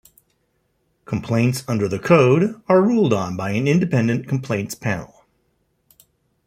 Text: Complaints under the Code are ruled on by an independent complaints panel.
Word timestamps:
Complaints 1.05 1.63
under 1.67 1.87
the 1.87 1.99
Code 1.99 2.59
are 2.67 2.81
ruled 2.81 3.13
on 3.13 3.37
by 3.37 3.51
an 3.51 3.67
independent 3.67 4.27
complaints 4.27 4.73
panel. 4.73 5.27